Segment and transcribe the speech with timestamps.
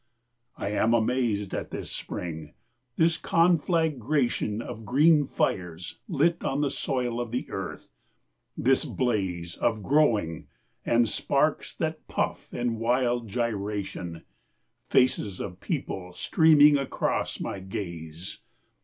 [0.57, 2.53] I am amazed at this spring,
[2.95, 7.87] this conflagration Of green fires lit on the soil of the earth,
[8.57, 10.47] this blazeOf growing,
[10.83, 14.23] and sparks that puff in wild gyration,
[14.89, 18.39] Faces of people streaming across my gaze.